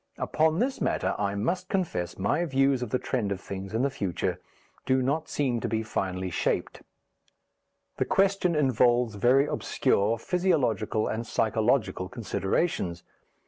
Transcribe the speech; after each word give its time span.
Upon 0.17 0.57
this 0.57 0.81
matter 0.81 1.13
I 1.19 1.35
must 1.35 1.69
confess 1.69 2.17
my 2.17 2.43
views 2.45 2.81
of 2.81 2.89
the 2.89 2.97
trend 2.97 3.31
of 3.31 3.39
things 3.39 3.71
in 3.71 3.83
the 3.83 3.91
future 3.91 4.39
do 4.83 4.99
not 5.03 5.29
seem 5.29 5.59
to 5.59 5.67
be 5.67 5.83
finally 5.83 6.31
shaped. 6.31 6.81
The 7.97 8.05
question 8.05 8.55
involves 8.55 9.13
very 9.13 9.45
obscure 9.45 10.17
physiological 10.17 11.07
and 11.07 11.27
psychological 11.27 12.09
considerations. 12.09 13.03